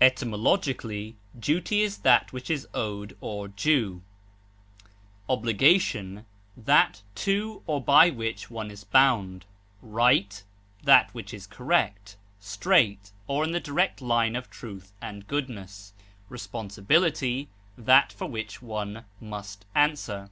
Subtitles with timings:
[0.00, 4.02] Etymologically, duty is that which is owed or due;
[5.28, 6.24] obligation,
[6.56, 9.44] that to or by which one is bound;
[9.80, 10.44] right,
[10.84, 15.92] that which is correct, straight, or in the direct line of truth and goodness;
[16.28, 20.30] responsibility, that for which one must answer.